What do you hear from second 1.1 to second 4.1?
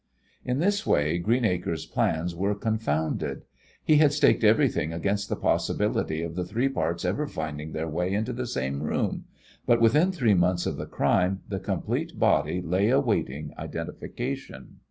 Greenacre's plans were confounded. He